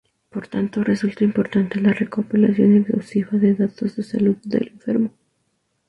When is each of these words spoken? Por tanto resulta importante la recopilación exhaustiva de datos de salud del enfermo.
Por 0.29 0.47
tanto 0.47 0.83
resulta 0.83 1.23
importante 1.23 1.79
la 1.79 1.93
recopilación 1.93 2.75
exhaustiva 2.75 3.37
de 3.37 3.53
datos 3.53 3.95
de 3.97 4.01
salud 4.01 4.35
del 4.45 4.69
enfermo. 4.69 5.11